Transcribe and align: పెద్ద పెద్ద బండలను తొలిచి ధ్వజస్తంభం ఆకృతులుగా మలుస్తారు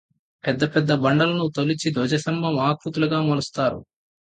పెద్ద 0.43 0.63
పెద్ద 0.75 0.91
బండలను 0.97 1.45
తొలిచి 1.49 1.89
ధ్వజస్తంభం 1.91 2.57
ఆకృతులుగా 2.59 3.21
మలుస్తారు 3.21 3.79